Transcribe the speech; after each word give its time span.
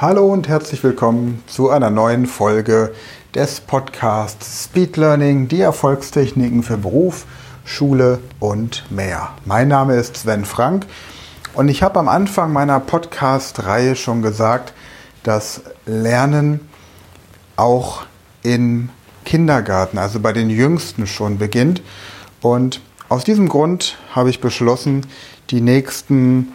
Hallo 0.00 0.32
und 0.32 0.48
herzlich 0.48 0.82
willkommen 0.82 1.42
zu 1.46 1.68
einer 1.68 1.90
neuen 1.90 2.24
Folge 2.24 2.94
des 3.34 3.60
Podcasts 3.60 4.64
Speed 4.64 4.96
Learning, 4.96 5.46
die 5.48 5.60
Erfolgstechniken 5.60 6.62
für 6.62 6.78
Beruf, 6.78 7.26
Schule 7.66 8.18
und 8.38 8.90
mehr. 8.90 9.34
Mein 9.44 9.68
Name 9.68 9.96
ist 9.96 10.16
Sven 10.16 10.46
Frank 10.46 10.86
und 11.52 11.68
ich 11.68 11.82
habe 11.82 11.98
am 11.98 12.08
Anfang 12.08 12.50
meiner 12.50 12.80
Podcast-Reihe 12.80 13.94
schon 13.94 14.22
gesagt, 14.22 14.72
dass 15.22 15.60
Lernen 15.84 16.60
auch 17.56 18.04
im 18.42 18.88
Kindergarten, 19.26 19.98
also 19.98 20.18
bei 20.18 20.32
den 20.32 20.48
Jüngsten 20.48 21.06
schon 21.06 21.36
beginnt. 21.36 21.82
Und 22.40 22.80
aus 23.10 23.24
diesem 23.24 23.50
Grund 23.50 23.98
habe 24.14 24.30
ich 24.30 24.40
beschlossen, 24.40 25.04
die 25.50 25.60
nächsten 25.60 26.54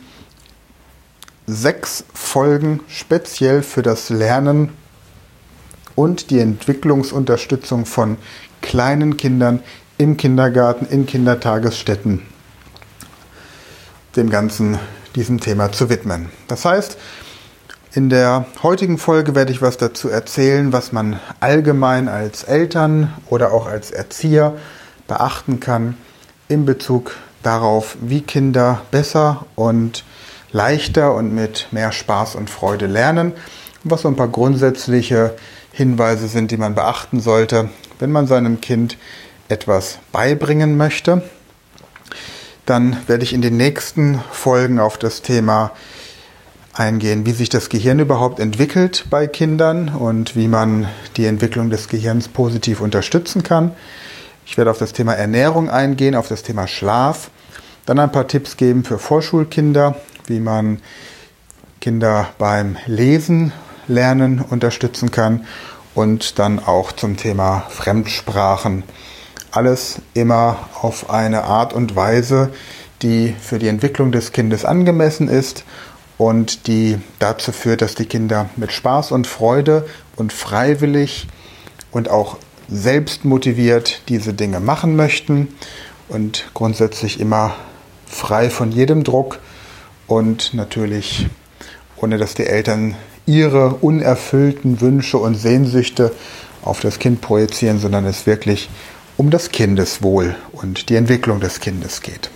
sechs 1.48 2.06
Folgen 2.14 2.82
speziell 2.88 3.62
für 3.62 3.82
das 3.82 4.10
Lernen 4.10 4.70
und 5.96 6.30
die 6.30 6.40
Entwicklungsunterstützung 6.40 7.86
von 7.86 8.18
kleinen 8.62 9.18
Kindern 9.18 9.62
im 9.98 10.18
Kindergarten, 10.18 10.86
in 10.86 11.06
Kindertagesstätten 11.06 12.22
dem 14.16 14.30
Ganzen 14.30 14.80
diesem 15.16 15.40
Thema 15.40 15.72
zu 15.72 15.90
widmen. 15.90 16.30
Das 16.48 16.66
heißt, 16.66 16.98
in 17.94 18.10
der 18.10 18.46
heutigen 18.62 18.98
Folge 18.98 19.36
werde 19.36 19.54
ich 19.54 19.62
was 19.62 19.78
dazu 19.78 20.10
erzählen, 20.10 20.74
was 20.74 20.92
man 20.92 21.20
allgemein 21.40 22.10
als 22.10 22.44
Eltern 22.44 23.14
oder 23.28 23.54
auch 23.54 23.68
als 23.68 23.92
Erzieher 23.92 24.58
beachten 25.08 25.60
kann 25.60 25.96
in 26.50 26.66
Bezug 26.66 27.16
darauf, 27.42 27.96
wie 28.02 28.22
Kinder 28.22 28.82
besser 28.92 29.46
und 29.56 30.04
leichter 30.56 31.14
und 31.14 31.36
mit 31.36 31.68
mehr 31.72 31.92
Spaß 31.92 32.36
und 32.36 32.50
Freude 32.50 32.88
lernen. 32.88 33.34
Was 33.84 34.04
so 34.04 34.08
ein 34.08 34.16
paar 34.16 34.30
grundsätzliche 34.30 35.36
Hinweise 35.74 36.30
sind, 36.30 36.50
die 36.50 36.58
man 36.58 36.76
beachten 36.76 37.20
sollte, 37.20 37.70
wenn 38.00 38.10
man 38.12 38.26
seinem 38.26 38.62
Kind 38.62 38.98
etwas 39.50 40.00
beibringen 40.14 40.78
möchte. 40.78 41.24
Dann 42.66 42.98
werde 43.06 43.24
ich 43.24 43.34
in 43.34 43.42
den 43.42 43.58
nächsten 43.58 44.22
Folgen 44.32 44.80
auf 44.80 44.98
das 44.98 45.22
Thema 45.22 45.72
eingehen, 46.74 47.26
wie 47.26 47.34
sich 47.34 47.50
das 47.50 47.70
Gehirn 47.70 48.00
überhaupt 48.00 48.40
entwickelt 48.40 49.06
bei 49.10 49.28
Kindern 49.28 49.90
und 49.90 50.38
wie 50.38 50.48
man 50.48 50.88
die 51.18 51.26
Entwicklung 51.26 51.70
des 51.70 51.90
Gehirns 51.90 52.30
positiv 52.30 52.80
unterstützen 52.80 53.44
kann. 53.44 53.72
Ich 54.46 54.58
werde 54.58 54.72
auf 54.72 54.78
das 54.78 54.94
Thema 54.94 55.14
Ernährung 55.14 55.70
eingehen, 55.70 56.16
auf 56.16 56.30
das 56.30 56.44
Thema 56.44 56.66
Schlaf, 56.66 57.30
dann 57.86 58.00
ein 58.00 58.12
paar 58.12 58.28
Tipps 58.28 58.58
geben 58.58 58.84
für 58.84 58.98
Vorschulkinder, 58.98 59.96
wie 60.28 60.40
man 60.40 60.80
Kinder 61.82 62.30
beim 62.38 62.78
Lesen 62.86 63.52
lernen 63.88 64.42
unterstützen 64.42 65.12
kann 65.12 65.46
und 65.94 66.40
dann 66.40 66.60
auch 66.60 66.92
zum 66.92 67.18
Thema 67.18 67.66
Fremdsprachen. 67.70 68.84
Alles 69.52 70.02
immer 70.14 70.70
auf 70.82 71.10
eine 71.10 71.44
Art 71.44 71.74
und 71.74 71.96
Weise, 71.96 72.52
die 73.02 73.36
für 73.40 73.60
die 73.60 73.68
Entwicklung 73.68 74.12
des 74.12 74.32
Kindes 74.32 74.66
angemessen 74.66 75.28
ist 75.28 75.64
und 76.18 76.68
die 76.68 77.00
dazu 77.20 77.52
führt, 77.52 77.82
dass 77.82 77.96
die 77.96 78.06
Kinder 78.06 78.50
mit 78.56 78.72
Spaß 78.72 79.12
und 79.12 79.28
Freude 79.28 79.88
und 80.16 80.34
freiwillig 80.34 81.28
und 81.92 82.10
auch 82.10 82.38
selbst 82.68 83.26
motiviert 83.26 84.02
diese 84.10 84.34
Dinge 84.34 84.60
machen 84.60 84.96
möchten 84.96 85.50
und 86.08 86.50
grundsätzlich 86.54 87.20
immer 87.20 87.56
frei 88.08 88.50
von 88.50 88.72
jedem 88.72 89.04
Druck 89.04 89.40
und 90.08 90.54
natürlich 90.54 91.28
ohne 91.98 92.18
dass 92.18 92.34
die 92.34 92.46
Eltern 92.46 92.96
ihre 93.26 93.76
unerfüllten 93.76 94.82
Wünsche 94.82 95.18
und 95.18 95.36
Sehnsüchte 95.36 96.12
auf 96.62 96.80
das 96.80 97.00
Kind 97.00 97.22
projizieren, 97.22 97.80
sondern 97.80 98.06
es 98.06 98.26
wirklich 98.26 98.70
um 99.18 99.30
das 99.30 99.52
Kindeswohl 99.52 100.36
und 100.52 100.90
die 100.90 100.96
Entwicklung 100.96 101.40
des 101.40 101.60
Kindes 101.60 102.02
geht. 102.02 102.30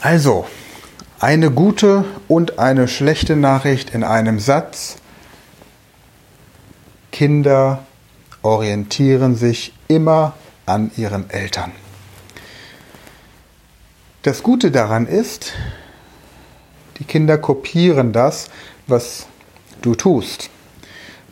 Also, 0.00 0.46
eine 1.18 1.50
gute 1.50 2.04
und 2.28 2.58
eine 2.58 2.88
schlechte 2.88 3.36
Nachricht 3.36 3.90
in 3.90 4.04
einem 4.04 4.38
Satz. 4.40 4.96
Kinder 7.10 7.84
orientieren 8.42 9.36
sich 9.36 9.72
immer 9.88 10.34
an 10.66 10.90
ihren 10.96 11.30
Eltern. 11.30 11.72
Das 14.22 14.42
Gute 14.42 14.70
daran 14.70 15.06
ist, 15.06 15.52
die 16.98 17.04
Kinder 17.04 17.38
kopieren 17.38 18.12
das, 18.12 18.48
was 18.86 19.26
du 19.80 19.94
tust. 19.94 20.50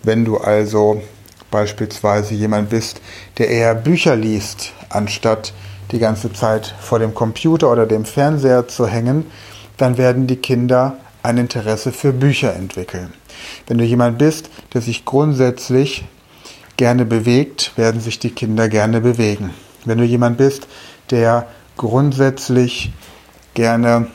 Wenn 0.03 0.25
du 0.25 0.39
also 0.39 1.03
beispielsweise 1.51 2.35
jemand 2.35 2.71
bist, 2.71 3.01
der 3.39 3.49
eher 3.49 3.75
Bücher 3.75 4.17
liest, 4.17 4.73
anstatt 4.89 5.53
die 5.91 5.99
ganze 5.99 6.33
Zeit 6.33 6.75
vor 6.81 6.99
dem 6.99 7.15
Computer 7.15 7.71
oder 7.71 7.87
dem 7.87 8.05
Fernseher 8.05 8.69
zu 8.69 8.87
hängen, 8.87 9.27
dann 9.77 9.99
werden 9.99 10.27
die 10.27 10.37
Kinder 10.37 10.97
ein 11.23 11.39
Interesse 11.39 11.93
für 11.93 12.13
Bücher 12.13 12.55
entwickeln. 12.55 13.13
Wenn 13.67 13.79
du 13.79 13.85
jemand 13.85 14.19
bist, 14.19 14.51
der 14.73 14.81
sich 14.81 15.05
grundsätzlich 15.05 16.05
gerne 16.77 17.05
bewegt, 17.05 17.73
werden 17.77 18.01
sich 18.01 18.19
die 18.19 18.31
Kinder 18.31 18.69
gerne 18.69 19.01
bewegen. 19.01 19.51
Wenn 19.85 19.99
du 19.99 20.05
jemand 20.05 20.39
bist, 20.39 20.67
der 21.11 21.47
grundsätzlich 21.77 22.93
gerne 23.55 24.07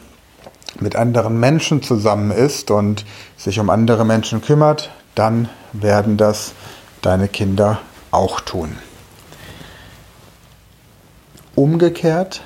mit 0.81 0.95
anderen 0.95 1.39
Menschen 1.39 1.81
zusammen 1.81 2.31
ist 2.31 2.71
und 2.71 3.05
sich 3.37 3.59
um 3.59 3.69
andere 3.69 4.05
Menschen 4.05 4.41
kümmert, 4.41 4.91
dann 5.15 5.49
werden 5.73 6.17
das 6.17 6.53
deine 7.01 7.27
Kinder 7.27 7.79
auch 8.11 8.41
tun. 8.41 8.75
Umgekehrt 11.55 12.41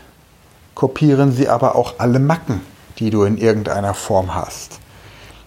kopieren 0.76 1.32
sie 1.32 1.50
aber 1.50 1.76
auch 1.76 1.96
alle 1.98 2.20
Macken, 2.20 2.62
die 3.00 3.10
du 3.10 3.24
in 3.24 3.38
irgendeiner 3.38 3.94
Form 3.94 4.36
hast. 4.36 4.80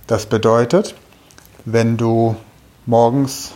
Das 0.06 0.26
bedeutet, 0.26 0.94
wenn 1.64 1.96
du 1.96 2.36
morgens 2.86 3.52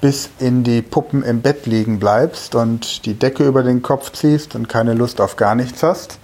bis 0.00 0.30
in 0.38 0.64
die 0.64 0.82
Puppen 0.82 1.22
im 1.22 1.40
Bett 1.40 1.66
liegen 1.66 1.98
bleibst 1.98 2.54
und 2.54 3.04
die 3.06 3.14
Decke 3.14 3.46
über 3.46 3.62
den 3.62 3.82
Kopf 3.82 4.12
ziehst 4.12 4.54
und 4.54 4.68
keine 4.68 4.94
Lust 4.94 5.20
auf 5.20 5.36
gar 5.36 5.54
nichts 5.54 5.82
hast, 5.82 6.18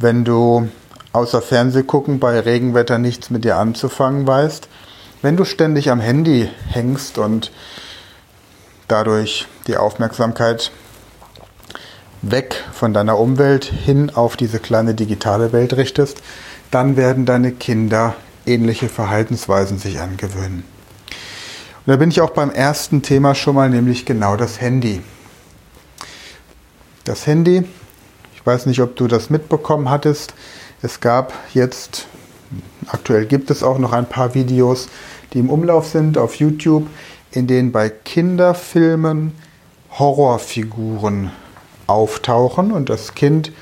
wenn 0.00 0.24
du 0.24 0.68
außer 1.12 1.42
Fernseh 1.42 1.82
gucken 1.82 2.20
bei 2.20 2.40
Regenwetter 2.40 2.98
nichts 2.98 3.30
mit 3.30 3.44
dir 3.44 3.56
anzufangen 3.56 4.26
weißt, 4.26 4.68
wenn 5.22 5.36
du 5.36 5.44
ständig 5.44 5.90
am 5.90 6.00
Handy 6.00 6.48
hängst 6.68 7.18
und 7.18 7.52
dadurch 8.88 9.46
die 9.66 9.76
Aufmerksamkeit 9.76 10.72
weg 12.22 12.64
von 12.72 12.94
deiner 12.94 13.18
Umwelt 13.18 13.64
hin 13.64 14.10
auf 14.10 14.36
diese 14.36 14.58
kleine 14.58 14.94
digitale 14.94 15.52
Welt 15.52 15.74
richtest, 15.74 16.22
dann 16.70 16.96
werden 16.96 17.26
deine 17.26 17.52
Kinder 17.52 18.14
ähnliche 18.46 18.88
Verhaltensweisen 18.88 19.78
sich 19.78 20.00
angewöhnen. 20.00 20.64
Und 21.86 21.92
da 21.92 21.96
bin 21.96 22.10
ich 22.10 22.22
auch 22.22 22.30
beim 22.30 22.50
ersten 22.50 23.02
Thema 23.02 23.34
schon 23.34 23.54
mal, 23.54 23.68
nämlich 23.68 24.06
genau 24.06 24.36
das 24.36 24.60
Handy. 24.60 25.02
Das 27.04 27.26
Handy, 27.26 27.64
ich 28.40 28.46
weiß 28.46 28.64
nicht, 28.66 28.80
ob 28.80 28.96
du 28.96 29.06
das 29.06 29.28
mitbekommen 29.28 29.90
hattest, 29.90 30.32
es 30.80 31.00
gab 31.00 31.34
jetzt, 31.52 32.06
aktuell 32.86 33.26
gibt 33.26 33.50
es 33.50 33.62
auch 33.62 33.78
noch 33.78 33.92
ein 33.92 34.08
paar 34.08 34.34
Videos, 34.34 34.88
die 35.32 35.40
im 35.40 35.50
Umlauf 35.50 35.86
sind 35.86 36.16
auf 36.16 36.36
YouTube, 36.36 36.86
in 37.32 37.46
denen 37.46 37.70
bei 37.70 37.90
Kinderfilmen 37.90 39.32
Horrorfiguren 39.98 41.30
auftauchen 41.86 42.72
und 42.72 42.88
das 42.88 43.14
Kind 43.14 43.52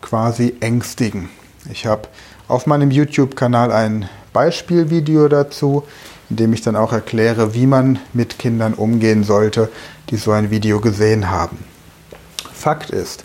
quasi 0.00 0.56
ängstigen. 0.60 1.28
Ich 1.70 1.86
habe 1.86 2.08
auf 2.48 2.66
meinem 2.66 2.90
YouTube-Kanal 2.90 3.70
ein 3.70 4.08
Beispielvideo 4.32 5.28
dazu, 5.28 5.84
indem 6.28 6.52
ich 6.52 6.62
dann 6.62 6.74
auch 6.74 6.92
erkläre, 6.92 7.54
wie 7.54 7.66
man 7.66 8.00
mit 8.12 8.38
Kindern 8.38 8.74
umgehen 8.74 9.22
sollte, 9.22 9.68
die 10.10 10.16
so 10.16 10.32
ein 10.32 10.50
Video 10.50 10.80
gesehen 10.80 11.30
haben. 11.30 11.58
Fakt 12.52 12.90
ist, 12.90 13.24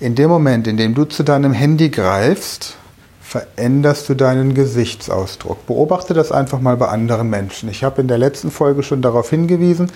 in 0.00 0.14
dem 0.14 0.28
Moment, 0.28 0.66
in 0.66 0.76
dem 0.76 0.94
du 0.94 1.04
zu 1.04 1.22
deinem 1.22 1.52
Handy 1.52 1.88
greifst, 1.88 2.76
veränderst 3.20 4.08
du 4.08 4.14
deinen 4.14 4.54
Gesichtsausdruck. 4.54 5.66
Beobachte 5.66 6.14
das 6.14 6.30
einfach 6.30 6.60
mal 6.60 6.76
bei 6.76 6.88
anderen 6.88 7.28
Menschen. 7.28 7.68
Ich 7.68 7.82
habe 7.82 8.00
in 8.00 8.08
der 8.08 8.18
letzten 8.18 8.50
Folge 8.50 8.82
schon 8.82 9.02
darauf 9.02 9.30
hingewiesen, 9.30 9.90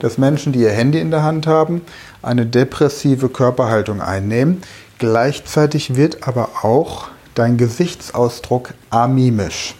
dass 0.00 0.18
Menschen, 0.18 0.52
die 0.52 0.60
ihr 0.60 0.72
Handy 0.72 1.00
in 1.00 1.10
der 1.10 1.22
Hand 1.22 1.46
haben, 1.46 1.80
eine 2.20 2.44
depressive 2.44 3.30
Körperhaltung 3.30 4.02
einnehmen. 4.02 4.62
Gleichzeitig 4.98 5.96
wird 5.96 6.28
aber 6.28 6.50
auch 6.62 7.08
dein 7.34 7.56
Gesichtsausdruck 7.56 8.74
amimisch. 8.90 9.74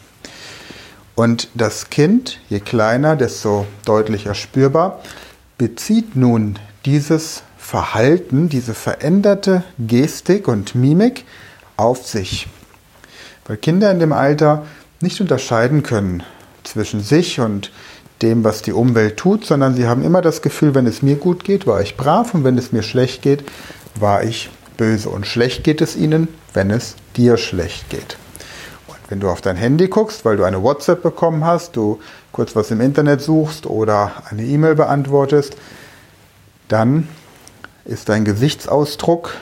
Und 1.15 1.49
das 1.55 1.91
Kind, 1.91 2.41
je 2.49 2.61
kleiner, 2.61 3.17
desto 3.17 3.67
deutlicher 3.85 4.35
spürbar, 4.35 5.01
bezieht 5.59 6.17
nun 6.17 6.59
dieses 6.85 7.43
Verhalten, 7.75 8.49
diese 8.49 8.73
veränderte 8.73 9.65
Gestik 9.81 10.47
und 10.47 10.77
Mimik 10.77 11.25
auf 11.77 12.07
sich. 12.07 12.47
Weil 13.49 13.57
Kinder 13.57 13.91
in 13.91 13.99
dem 13.99 14.13
Alter 14.13 14.65
nicht 15.01 15.21
unterscheiden 15.21 15.83
können 15.83 16.23
zwischen 16.63 17.01
sich 17.01 17.41
und 17.41 17.73
dem, 18.23 18.45
was 18.45 18.63
die 18.63 18.73
Umwelt 18.73 19.17
tut, 19.17 19.45
sondern 19.45 19.75
sie 19.75 19.89
haben 19.89 20.05
immer 20.05 20.23
das 20.23 20.41
Gefühl, 20.41 20.77
wenn 20.77 20.87
es 20.87 21.03
mir 21.03 21.17
gut 21.17 21.43
geht, 21.43 21.67
war 21.67 21.83
ich 21.83 21.97
brav 21.97 22.33
und 22.33 22.45
wenn 22.45 22.57
es 22.57 22.71
mir 22.71 22.85
schlecht 22.85 23.23
geht, 23.23 23.43
war 23.97 24.23
ich 24.23 24.51
böse. 24.77 25.09
Und 25.09 25.27
schlecht 25.27 25.65
geht 25.65 25.81
es 25.81 25.97
ihnen, 25.97 26.29
wenn 26.53 26.71
es 26.71 26.95
dir 27.17 27.37
schlecht 27.39 27.91
geht. 27.91 28.19
Und 28.87 28.99
wenn 29.09 29.19
du 29.19 29.29
auf 29.29 29.41
dein 29.41 29.57
Handy 29.57 29.89
guckst, 29.89 30.25
weil 30.25 30.37
du 30.37 30.45
eine 30.45 30.63
WhatsApp 30.63 31.03
bekommen 31.03 31.45
hast, 31.45 31.75
du 31.75 31.99
kurz 32.31 32.55
was 32.55 32.71
im 32.71 32.81
Internet 32.81 33.21
suchst 33.21 33.67
oder 33.67 34.13
eine 34.31 34.45
E-Mail 34.45 34.77
beantwortest, 34.77 35.57
dann 36.69 37.09
ist 37.85 38.09
dein 38.09 38.25
Gesichtsausdruck 38.25 39.37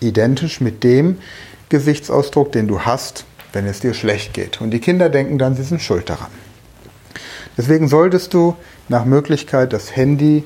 identisch 0.00 0.60
mit 0.60 0.84
dem 0.84 1.18
Gesichtsausdruck, 1.68 2.52
den 2.52 2.68
du 2.68 2.80
hast, 2.80 3.24
wenn 3.52 3.66
es 3.66 3.80
dir 3.80 3.94
schlecht 3.94 4.32
geht. 4.32 4.60
Und 4.60 4.70
die 4.70 4.80
Kinder 4.80 5.08
denken 5.08 5.38
dann, 5.38 5.56
sie 5.56 5.62
sind 5.62 5.82
schuld 5.82 6.08
daran. 6.08 6.30
Deswegen 7.56 7.88
solltest 7.88 8.34
du 8.34 8.56
nach 8.88 9.04
Möglichkeit 9.04 9.72
das 9.72 9.96
Handy 9.96 10.44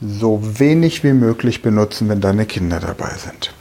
so 0.00 0.40
wenig 0.58 1.04
wie 1.04 1.12
möglich 1.12 1.62
benutzen, 1.62 2.08
wenn 2.08 2.20
deine 2.20 2.46
Kinder 2.46 2.80
dabei 2.80 3.12
sind. 3.16 3.52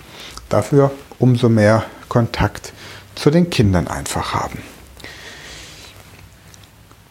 Dafür 0.49 0.91
umso 1.19 1.49
mehr 1.49 1.85
Kontakt 2.09 2.73
zu 3.15 3.29
den 3.29 3.49
Kindern 3.49 3.87
einfach 3.87 4.33
haben. 4.33 4.59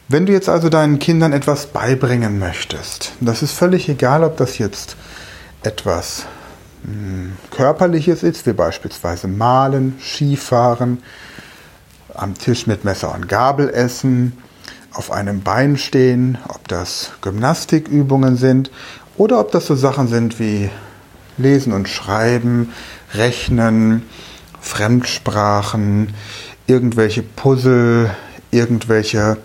Wenn 0.08 0.26
du 0.26 0.32
jetzt 0.32 0.48
also 0.48 0.68
deinen 0.68 0.98
Kindern 0.98 1.32
etwas 1.32 1.66
beibringen 1.66 2.38
möchtest, 2.40 3.12
das 3.20 3.42
ist 3.42 3.52
völlig 3.52 3.88
egal, 3.88 4.24
ob 4.24 4.36
das 4.36 4.58
jetzt 4.58 4.96
etwas 5.62 6.26
hm, 6.84 7.36
Körperliches 7.50 8.22
ist, 8.22 8.46
wie 8.46 8.52
beispielsweise 8.52 9.28
Malen, 9.28 9.98
Skifahren, 10.00 11.02
am 12.14 12.34
Tisch 12.34 12.66
mit 12.66 12.84
Messer 12.84 13.14
und 13.14 13.28
Gabel 13.28 13.70
essen, 13.70 14.36
auf 14.92 15.12
einem 15.12 15.42
Bein 15.42 15.76
stehen, 15.76 16.38
ob 16.48 16.66
das 16.68 17.12
Gymnastikübungen 17.20 18.36
sind 18.36 18.70
oder 19.16 19.38
ob 19.38 19.52
das 19.52 19.66
so 19.66 19.76
Sachen 19.76 20.08
sind 20.08 20.40
wie 20.40 20.70
Lesen 21.38 21.72
und 21.72 21.88
Schreiben, 21.88 22.72
Rechnen, 23.14 24.02
Fremdsprachen, 24.60 26.14
irgendwelche 26.66 27.22
Puzzle, 27.22 28.10
irgendwelche 28.50 29.36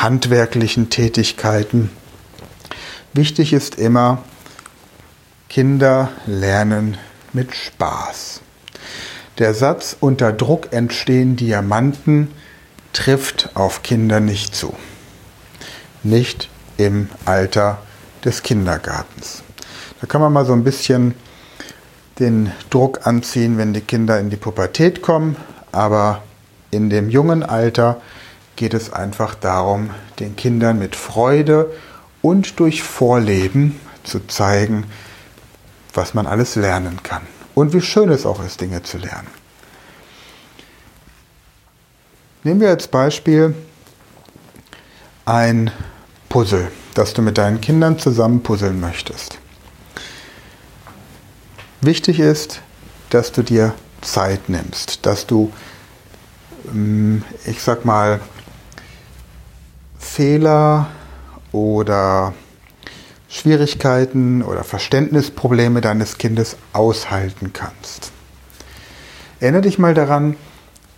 handwerklichen 0.00 0.90
Tätigkeiten. 0.90 1.90
Wichtig 3.12 3.52
ist 3.52 3.74
immer, 3.74 4.22
Kinder 5.48 6.10
lernen 6.26 6.96
mit 7.32 7.56
Spaß. 7.56 8.40
Der 9.38 9.52
Satz 9.52 9.96
unter 9.98 10.32
Druck 10.32 10.72
entstehen 10.72 11.34
Diamanten 11.34 12.30
trifft 12.92 13.50
auf 13.54 13.82
Kinder 13.82 14.20
nicht 14.20 14.54
zu. 14.54 14.74
Nicht 16.04 16.48
im 16.76 17.08
Alter 17.24 17.78
des 18.24 18.44
Kindergartens. 18.44 19.42
Da 20.00 20.06
kann 20.06 20.20
man 20.20 20.32
mal 20.32 20.46
so 20.46 20.52
ein 20.52 20.62
bisschen 20.62 21.14
den 22.20 22.52
Druck 22.70 23.08
anziehen, 23.08 23.58
wenn 23.58 23.72
die 23.72 23.80
Kinder 23.80 24.20
in 24.20 24.30
die 24.30 24.36
Pubertät 24.36 25.02
kommen, 25.02 25.34
aber 25.72 26.22
in 26.70 26.90
dem 26.90 27.10
jungen 27.10 27.42
Alter 27.42 28.00
geht 28.54 28.72
es 28.72 28.92
einfach 28.92 29.34
darum, 29.34 29.90
den 30.20 30.36
Kindern 30.36 30.78
mit 30.78 30.94
Freude 30.94 31.72
und 32.22 32.60
durch 32.60 32.82
Vorleben 32.82 33.80
zu 34.04 34.26
zeigen, 34.26 34.84
was 35.94 36.14
man 36.14 36.26
alles 36.26 36.56
lernen 36.56 37.02
kann 37.02 37.22
und 37.54 37.72
wie 37.72 37.80
schön 37.80 38.10
es 38.10 38.26
auch 38.26 38.44
ist, 38.44 38.60
Dinge 38.60 38.82
zu 38.82 38.98
lernen. 38.98 39.28
Nehmen 42.42 42.60
wir 42.60 42.70
als 42.70 42.88
Beispiel 42.88 43.54
ein 45.26 45.70
Puzzle, 46.28 46.70
das 46.94 47.12
du 47.12 47.22
mit 47.22 47.38
deinen 47.38 47.60
Kindern 47.60 47.98
zusammen 47.98 48.42
puzzeln 48.42 48.80
möchtest. 48.80 49.38
Wichtig 51.82 52.18
ist, 52.20 52.60
dass 53.10 53.32
du 53.32 53.42
dir 53.42 53.74
Zeit 54.00 54.48
nimmst, 54.48 55.04
dass 55.06 55.26
du, 55.26 55.52
mm, 56.72 57.18
ich 57.46 57.62
sag 57.62 57.84
mal, 57.84 58.20
Fehler 59.98 60.88
oder 61.52 62.34
Schwierigkeiten 63.28 64.42
oder 64.42 64.64
Verständnisprobleme 64.64 65.80
deines 65.80 66.18
Kindes 66.18 66.56
aushalten 66.72 67.52
kannst. 67.52 68.12
Erinnere 69.38 69.62
dich 69.62 69.78
mal 69.78 69.94
daran, 69.94 70.36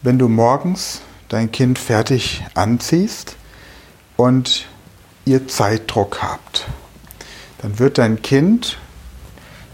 wenn 0.02 0.19
du 0.19 0.28
morgens 0.28 1.02
dein 1.28 1.52
Kind 1.52 1.78
fertig 1.78 2.44
anziehst 2.54 3.37
und 4.16 4.66
ihr 5.25 5.46
Zeitdruck 5.46 6.22
habt, 6.22 6.66
dann 7.60 7.78
wird 7.78 7.98
dein 7.98 8.22
Kind 8.22 8.78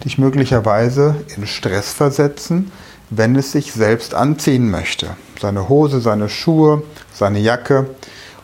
dich 0.04 0.18
möglicherweise 0.18 1.24
in 1.36 1.46
Stress 1.46 1.92
versetzen, 1.92 2.70
wenn 3.10 3.36
es 3.36 3.52
sich 3.52 3.72
selbst 3.72 4.14
anziehen 4.14 4.70
möchte. 4.70 5.16
Seine 5.40 5.68
Hose, 5.68 6.00
seine 6.00 6.28
Schuhe, 6.28 6.82
seine 7.14 7.38
Jacke 7.38 7.88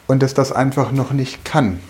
und 0.07 0.23
es 0.23 0.35
das 0.35 0.53
einfach 0.53 0.93
noch 0.93 1.13
nicht 1.13 1.45
kann. 1.45 1.81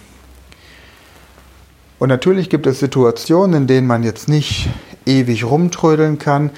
Und 2.04 2.10
natürlich 2.10 2.50
gibt 2.50 2.66
es 2.66 2.80
Situationen, 2.80 3.62
in 3.62 3.66
denen 3.66 3.86
man 3.86 4.02
jetzt 4.02 4.28
nicht 4.28 4.68
ewig 5.06 5.42
rumtrödeln 5.42 6.18
kann, 6.18 6.50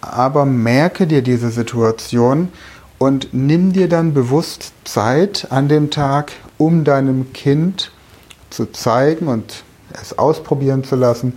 aber 0.00 0.44
merke 0.44 1.08
dir 1.08 1.22
diese 1.22 1.50
Situation 1.50 2.52
und 2.98 3.30
nimm 3.32 3.72
dir 3.72 3.88
dann 3.88 4.14
bewusst 4.14 4.72
Zeit 4.84 5.48
an 5.50 5.66
dem 5.66 5.90
Tag, 5.90 6.30
um 6.56 6.84
deinem 6.84 7.32
Kind 7.32 7.90
zu 8.50 8.66
zeigen 8.66 9.26
und 9.26 9.64
es 10.00 10.16
ausprobieren 10.20 10.84
zu 10.84 10.94
lassen, 10.94 11.36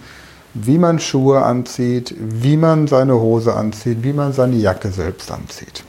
wie 0.53 0.77
man 0.77 0.99
Schuhe 0.99 1.41
anzieht, 1.41 2.13
wie 2.19 2.57
man 2.57 2.85
seine 2.85 3.15
Hose 3.15 3.55
anzieht, 3.55 4.03
wie 4.03 4.13
man 4.13 4.31
seine 4.31 4.57
Jacke 4.57 4.91
selbst 4.91 5.31
anzieht. 5.31 5.83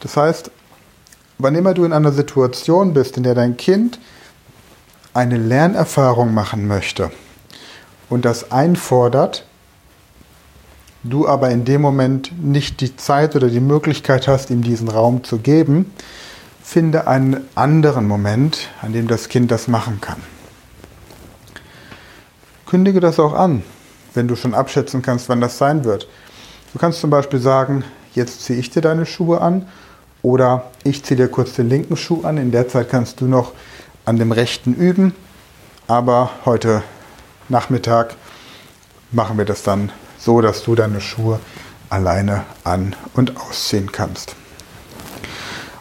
Das 0.00 0.16
heißt, 0.16 0.50
wann 1.36 1.56
immer 1.56 1.74
du 1.74 1.84
in 1.84 1.92
einer 1.92 2.12
Situation 2.12 2.94
bist, 2.94 3.18
in 3.18 3.22
der 3.22 3.34
dein 3.34 3.58
Kind 3.58 3.98
eine 5.14 5.36
Lernerfahrung 5.36 6.32
machen 6.32 6.66
möchte 6.66 7.10
und 8.08 8.24
das 8.24 8.50
einfordert, 8.50 9.44
du 11.02 11.28
aber 11.28 11.50
in 11.50 11.64
dem 11.64 11.80
Moment 11.80 12.32
nicht 12.42 12.80
die 12.80 12.96
Zeit 12.96 13.36
oder 13.36 13.48
die 13.48 13.60
Möglichkeit 13.60 14.28
hast, 14.28 14.50
ihm 14.50 14.62
diesen 14.62 14.88
Raum 14.88 15.24
zu 15.24 15.38
geben, 15.38 15.92
finde 16.62 17.06
einen 17.06 17.48
anderen 17.54 18.06
Moment, 18.06 18.68
an 18.80 18.92
dem 18.92 19.08
das 19.08 19.28
Kind 19.28 19.50
das 19.50 19.68
machen 19.68 20.00
kann. 20.00 20.22
Kündige 22.66 23.00
das 23.00 23.18
auch 23.18 23.34
an, 23.34 23.62
wenn 24.14 24.28
du 24.28 24.36
schon 24.36 24.54
abschätzen 24.54 25.02
kannst, 25.02 25.28
wann 25.28 25.40
das 25.40 25.58
sein 25.58 25.84
wird. 25.84 26.08
Du 26.72 26.78
kannst 26.78 27.00
zum 27.00 27.10
Beispiel 27.10 27.40
sagen, 27.40 27.84
jetzt 28.14 28.44
ziehe 28.44 28.58
ich 28.58 28.70
dir 28.70 28.80
deine 28.80 29.04
Schuhe 29.04 29.42
an 29.42 29.66
oder 30.22 30.70
ich 30.84 31.04
ziehe 31.04 31.18
dir 31.18 31.28
kurz 31.28 31.54
den 31.54 31.68
linken 31.68 31.96
Schuh 31.96 32.22
an. 32.24 32.38
In 32.38 32.50
der 32.50 32.68
Zeit 32.68 32.88
kannst 32.88 33.20
du 33.20 33.26
noch 33.26 33.52
an 34.04 34.16
dem 34.16 34.32
rechten 34.32 34.74
üben, 34.74 35.14
aber 35.86 36.30
heute 36.44 36.82
Nachmittag 37.48 38.16
machen 39.10 39.38
wir 39.38 39.44
das 39.44 39.62
dann 39.62 39.92
so 40.24 40.40
dass 40.40 40.62
du 40.62 40.74
deine 40.74 41.00
Schuhe 41.00 41.40
alleine 41.90 42.44
an- 42.64 42.94
und 43.14 43.36
ausziehen 43.36 43.90
kannst. 43.90 44.36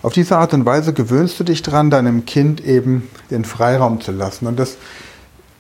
Auf 0.02 0.14
diese 0.14 0.38
Art 0.38 0.54
und 0.54 0.66
Weise 0.66 0.94
gewöhnst 0.94 1.40
du 1.40 1.44
dich 1.44 1.62
daran, 1.62 1.92
deinem 1.92 2.26
Kind 2.26 2.60
eben 2.66 3.10
den 3.30 3.46
Freiraum 3.46 4.02
zu 4.02 4.12
lassen. 4.12 4.48
Und 4.48 4.58
das 4.58 4.78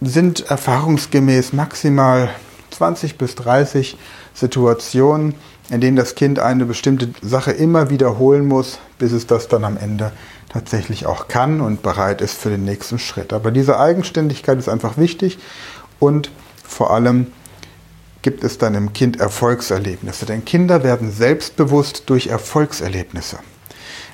sind 0.02 0.50
erfahrungsgemäß 0.50 1.54
maximal 1.54 2.30
20 2.72 3.20
bis 3.20 3.36
30 3.36 3.98
Situationen, 4.34 5.36
in 5.72 5.80
denen 5.80 5.96
das 5.96 6.16
Kind 6.16 6.38
eine 6.38 6.66
bestimmte 6.66 7.10
Sache 7.22 7.52
immer 7.52 7.90
wiederholen 7.90 8.46
muss, 8.46 8.80
bis 9.00 9.14
es 9.14 9.26
das 9.26 9.48
dann 9.48 9.64
am 9.64 9.78
Ende 9.78 10.12
tatsächlich 10.50 11.06
auch 11.06 11.30
kann 11.30 11.62
und 11.62 11.82
bereit 11.82 12.20
ist 12.20 12.38
für 12.38 12.50
den 12.50 12.66
nächsten 12.66 13.00
Schritt. 13.00 13.32
Aber 13.32 13.52
diese 13.52 13.80
Eigenständigkeit 13.80 14.60
ist 14.60 14.68
einfach 14.68 14.98
wichtig 14.98 15.40
und 16.00 16.30
vor 16.68 16.92
allem 16.92 17.28
gibt 18.22 18.44
es 18.44 18.58
deinem 18.58 18.92
Kind 18.92 19.22
Erfolgserlebnisse. 19.22 20.26
Denn 20.26 20.44
Kinder 20.44 20.84
werden 20.84 21.10
selbstbewusst 21.10 22.04
durch 22.08 22.28
Erfolgserlebnisse. 22.28 23.40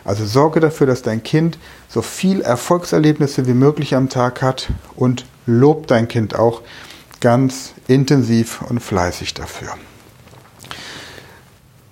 Also 0.06 0.28
sorge 0.28 0.60
dafür, 0.60 0.86
dass 0.86 1.02
dein 1.02 1.24
Kind 1.24 1.58
so 1.90 2.04
viel 2.04 2.42
Erfolgserlebnisse 2.42 3.48
wie 3.48 3.56
möglich 3.56 3.96
am 3.96 4.10
Tag 4.10 4.44
hat 4.44 4.70
und 4.96 5.26
lob 5.48 5.88
dein 5.88 6.08
Kind 6.08 6.36
auch 6.36 6.62
ganz 7.20 7.74
intensiv 7.88 8.62
und 8.62 8.80
fleißig 8.80 9.34
dafür. 9.34 9.70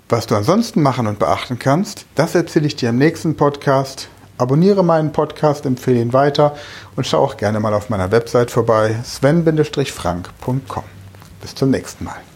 Was 0.08 0.28
du 0.28 0.36
ansonsten 0.36 0.84
machen 0.84 1.08
und 1.08 1.18
beachten 1.18 1.58
kannst, 1.58 2.06
das 2.14 2.36
erzähle 2.36 2.68
ich 2.68 2.76
dir 2.76 2.90
im 2.90 2.98
nächsten 2.98 3.36
Podcast. 3.36 4.08
Abonniere 4.38 4.84
meinen 4.84 5.12
Podcast, 5.12 5.66
empfehle 5.66 6.00
ihn 6.00 6.14
weiter 6.14 6.56
und 6.96 7.08
schau 7.08 7.24
auch 7.24 7.38
gerne 7.38 7.60
mal 7.60 7.74
auf 7.74 7.90
meiner 7.90 8.12
Website 8.12 8.52
vorbei, 8.52 9.00
sven-frank.com. 9.04 10.84
Bis 11.42 11.56
zum 11.56 11.72
nächsten 11.72 12.04
Mal. 12.04 12.35